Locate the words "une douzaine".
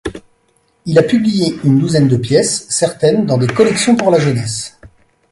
1.63-2.07